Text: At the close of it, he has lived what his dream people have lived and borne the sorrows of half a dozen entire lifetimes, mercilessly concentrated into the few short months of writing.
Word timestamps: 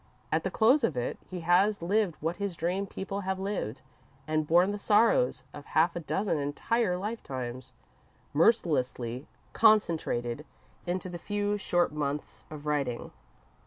At 0.31 0.43
the 0.43 0.49
close 0.49 0.83
of 0.83 0.97
it, 0.97 1.19
he 1.29 1.41
has 1.41 1.79
lived 1.79 2.15
what 2.21 2.37
his 2.37 2.55
dream 2.57 2.87
people 2.87 3.21
have 3.21 3.37
lived 3.37 3.83
and 4.27 4.47
borne 4.47 4.71
the 4.71 4.79
sorrows 4.79 5.43
of 5.53 5.63
half 5.77 5.95
a 5.95 5.99
dozen 5.99 6.39
entire 6.39 6.97
lifetimes, 6.97 7.73
mercilessly 8.33 9.27
concentrated 9.53 10.43
into 10.87 11.07
the 11.07 11.19
few 11.19 11.55
short 11.55 11.91
months 11.91 12.45
of 12.49 12.65
writing. 12.65 13.11